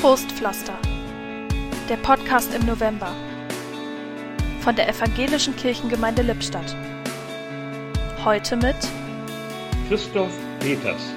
[0.00, 0.78] Trostpflaster.
[1.90, 3.14] Der Podcast im November
[4.60, 6.74] von der Evangelischen Kirchengemeinde Lippstadt.
[8.24, 8.76] Heute mit
[9.88, 11.12] Christoph Peters.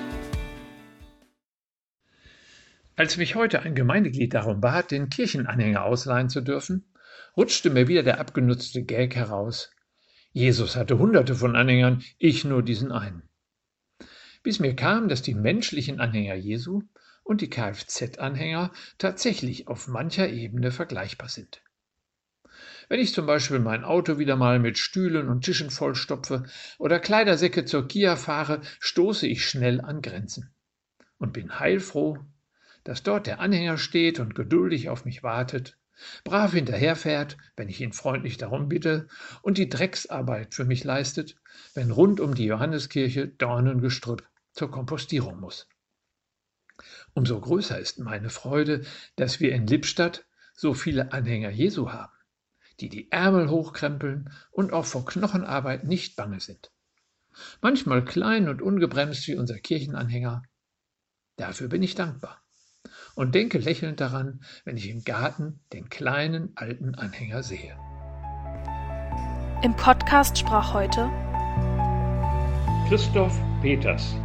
[2.98, 6.84] Als mich heute ein Gemeindeglied darum bat, den Kirchenanhänger ausleihen zu dürfen,
[7.38, 9.72] rutschte mir wieder der abgenutzte Gag heraus.
[10.34, 13.24] Jesus hatte hunderte von Anhängern, ich nur diesen einen.
[14.44, 16.82] Bis mir kam, dass die menschlichen Anhänger Jesu
[17.24, 21.62] und die Kfz-Anhänger tatsächlich auf mancher Ebene vergleichbar sind.
[22.90, 26.44] Wenn ich zum Beispiel mein Auto wieder mal mit Stühlen und Tischen vollstopfe
[26.78, 30.54] oder Kleidersäcke zur Kia fahre, stoße ich schnell an Grenzen
[31.18, 32.20] und bin heilfroh,
[32.84, 35.78] dass dort der Anhänger steht und geduldig auf mich wartet,
[36.24, 39.08] brav hinterherfährt, wenn ich ihn freundlich darum bitte,
[39.42, 41.36] und die Drecksarbeit für mich leistet,
[41.74, 45.68] wenn rund um die Johanneskirche Dornengestrüpp zur Kompostierung muss.
[47.14, 48.86] Umso größer ist meine Freude,
[49.16, 52.14] dass wir in Lippstadt so viele Anhänger Jesu haben,
[52.80, 56.72] die die Ärmel hochkrempeln und auch vor Knochenarbeit nicht bange sind.
[57.62, 60.44] Manchmal klein und ungebremst wie unser Kirchenanhänger.
[61.36, 62.42] Dafür bin ich dankbar
[63.16, 67.78] und denke lächelnd daran, wenn ich im Garten den kleinen alten Anhänger sehe.
[69.64, 71.10] Im Podcast sprach heute
[72.90, 74.16] Christoph Peters